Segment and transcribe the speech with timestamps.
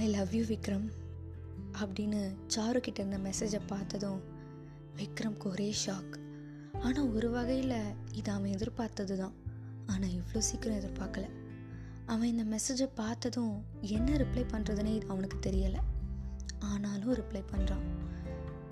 [0.00, 0.86] I love you Vikram.
[1.80, 2.20] அப்படின்னு
[2.54, 4.20] sir கிட்ட இருந்த மெசேஜை பார்த்ததும்
[4.96, 6.14] விக்ரம்க்கு ஒரே ஷாக்
[6.80, 7.74] ஆனால் ஒரு வகையில்
[8.12, 9.34] இது அவன் எதிர்பார்த்தது தான்
[9.86, 11.26] ஆனால் இவ்வளோ சீக்கிரம் எதிர்பார்க்கல.
[12.06, 15.82] அவன் இந்த மெசேஜை பார்த்ததும் என்ன ரிப்ளை பண்ணுறதுனே அவனுக்கு தெரியலை.
[16.58, 17.86] ஆனாலும் ரிப்ளை பண்ணுறான்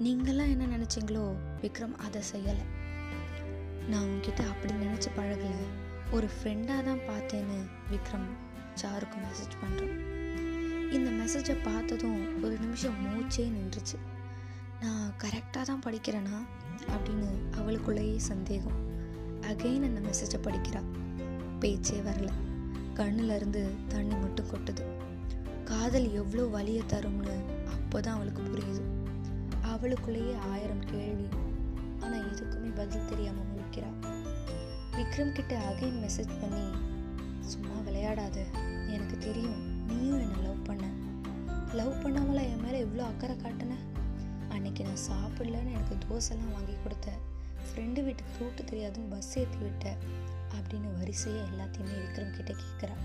[0.01, 1.25] நீங்களாம் என்ன நினச்சிங்களோ
[1.63, 2.67] விக்ரம் அதை செய்யலை.
[3.89, 5.69] நான் உங்ககிட்ட அப்படி நினச்சி பழகலை.
[6.13, 7.61] ஒரு ஃப்ரெண்டாக தான் பார்த்தேன்னு
[7.93, 8.29] விக்ரம்
[8.75, 10.23] சாருக்கு மெசேஜ் பண்ணுறான்
[11.05, 13.99] இந்த மெசேஜை பார்த்ததும் ஒரு நிமிஷம் மூச்சே நின்றுச்சு.
[14.81, 16.47] நான் கரெக்டாக தான் படிக்கிறேனா?
[16.87, 18.93] அப்படின்னு அவளுக்குள்ளேயே சந்தேகம்.
[19.41, 20.83] அகைன் அந்த மெசேஜை படிக்கிறா.
[21.61, 22.29] பேச்சே வரல.
[22.95, 24.83] கண்ணிலிருந்து தண்ணி மட்டும் கொட்டுது.
[25.65, 28.83] காதல் எவ்வளோ வலியை தரும்னு அப்போதான் அவளுக்கு புரியுது.
[29.63, 31.27] அவளுக்குள்ளேயே ஆயிரம் கேள்வி.
[32.01, 34.07] ஆனால் எதுக்குமே பதில் தெரியாமல் முழிக்கிறா.
[34.93, 36.71] விக்ரம் கிட்ட அகைன் மெசேஜ் பண்ணி
[37.41, 38.45] சும்மா விளையாடாத.
[38.89, 39.74] எனக்கு தெரியும்.
[39.87, 40.85] நீயும் என்னை லவ் பண்ண?
[41.75, 43.77] லவ் பண்ணாமல என் மேலே இவ்வளோ அக்கறை காட்டின?
[44.49, 47.13] அன்னைக்கு நான் சாப்பிடலன்னு எனக்கு தோசைலாம் வாங்கி கொடுத்த.
[47.67, 49.97] ஃப்ரெண்டு வீட்டுக்கு ரூட்டு தெரியாதுன்னு பஸ் ஏற்றி விட்ட.
[50.55, 52.97] அப்படின்னு வரிசையாக எல்லாத்தையுமே விக்ரம் கிட்டே கேட்குறா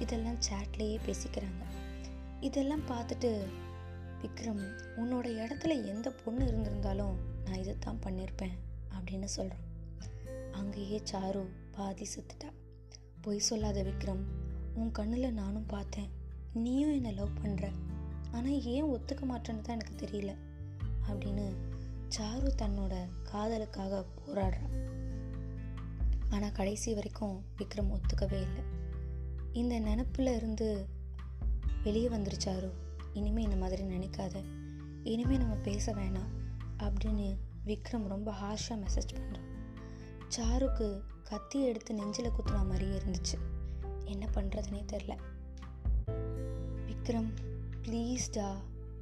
[0.00, 1.64] இதெல்லாம் சேட்லேயே பேசிக்கிறாங்க.
[2.40, 3.46] இதெல்லாம் பார்த்துட்டு
[4.22, 4.62] விக்ரம்
[4.96, 8.56] உன்னோட இடத்துல எந்த பொண்ணு இருந்திருந்தாலும் நான் இதை தான் பண்ணியிருப்பேன்
[8.94, 9.66] அப்படின்னு சொல்கிறோம்
[10.52, 12.50] அங்கேயே சாரு பாதி செத்துட்டா.
[13.20, 14.22] பொய் சொல்லாத விக்ரம்
[14.74, 16.10] உன் கண்ணில் நானும் பார்த்தேன்.
[16.52, 17.72] நீயும் என்னை லவ் பண்ணுற
[18.32, 20.34] ஆனால் ஏன் ஒத்துக்க மாட்டேன்னு தான் எனக்கு தெரியல.
[21.08, 21.56] அப்படின்னு
[22.18, 24.66] சாரு தன்னோட காதலுக்காக போராடுறா.
[26.30, 28.62] ஆனால் கடைசி வரைக்கும் விக்ரம் ஒத்துக்கவே இல்லை.
[29.52, 30.86] இந்த நினப்பில் இருந்து
[31.82, 32.70] வெளியே வந்துருச்சாரு
[33.12, 34.44] இனிமேல் இந்த மாதிரி நினைக்காத.
[35.02, 36.30] இனிமேல் நம்ம பேச வேணாம்
[36.78, 39.48] அப்படின்னு விக்ரம் ரொம்ப ஹார்ஷாக மெசேஜ் பண்ணுறான்
[40.28, 43.51] சாருக்கு கத்தி எடுத்து நெஞ்சில் குத்துன மாதிரியே இருந்துச்சு.
[44.12, 45.16] என்ன பண்ணுறதுனே தெரில.
[46.86, 47.30] விக்ரம்
[47.82, 48.54] ப்ளீஸ்டா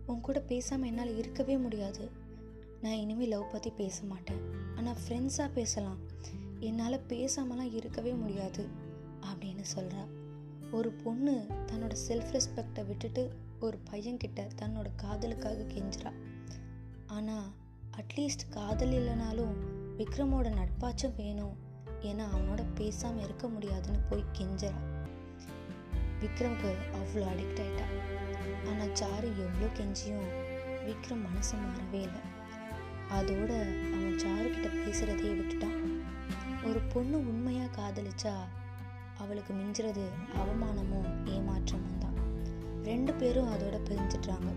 [0.06, 2.10] உன் கூட பேசாமல் என்னால் இருக்கவே முடியாது.
[2.82, 4.40] நான் இனிமேல் லவ் பற்றி பேச மாட்டேன்.
[4.76, 6.00] ஆனால் ஃப்ரெண்ட்ஸாக பேசலாம்.
[6.60, 8.68] என்னால் பேசாமலாம் இருக்கவே முடியாது
[9.22, 10.04] அப்படின்னு சொல்கிறா
[10.70, 16.12] ஒரு பொண்ணு தன்னோட செல்ஃப் ரெஸ்பெக்டை விட்டுட்டு ஒரு பையன்கிட்ட தன்னோட காதலுக்காக கெஞ்சுறா.
[17.06, 17.48] ஆனால்
[17.96, 19.54] அட்லீஸ்ட் காதல் இல்லைனாலும்
[19.98, 21.56] விக்ரமோட நட்பாச்சும் வேணும்.
[22.00, 24.99] ஏன்னா அவனோட பேசாமல் இருக்க முடியாதுன்னு போய் கெஞ்சுறா.
[26.22, 27.86] விக்ரம்க்கு அவ்வளோ அடிக்ட் ஆயிட்டா.
[28.70, 30.28] ஆனால் சாரு எவ்வளோ கெஞ்சியும்
[30.86, 32.22] விக்ரம் மனசு மாறவே இல்லை.
[33.18, 33.50] அதோட
[33.94, 35.78] அவன் சாருக்கிட்ட பேசுகிறதே விட்டுட்டான்.
[36.68, 38.34] ஒரு பொண்ணு உண்மையாக காதலிச்சா
[39.22, 40.04] அவளுக்கு மிஞ்சுறது
[40.42, 42.18] அவமானமும் ஏமாற்றமும் தான்.
[42.82, 44.50] ரெண்டு பேரும் அதோட பிரிஞ்சிட்றாங்க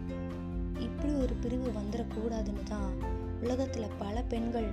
[0.79, 2.93] இப்படி ஒரு பிரிவு வந்துடக்கூடாதுன்னு தான்
[3.41, 4.69] உலகத்தில் பல பெண்கள்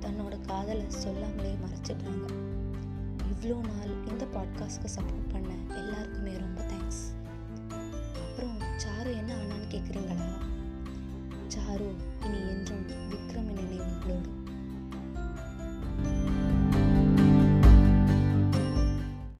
[0.00, 2.26] தன்னோட காதலை சொல்லாமலே மறைச்சிட்றாங்க.
[3.40, 7.00] இவ்வளோ நாள் இந்த பாட்காஸ்ட்க்கு சப்போர்ட் பண்ண எல்லாருக்குமே ரொம்ப தேங்க்ஸ்
[8.22, 10.28] அப்புறம் சாரு என்ன ஆனான்னு கேட்குறீங்களா
[11.48, 11.88] சாரு
[12.24, 13.29] இனி என்றும் விக்